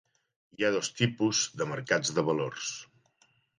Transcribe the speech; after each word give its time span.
Hi 0.59 0.63
ha 0.63 0.71
dos 0.75 0.89
tipus 1.01 1.43
de 1.61 1.69
mercats 1.73 2.17
de 2.17 2.25
valors. 2.33 2.73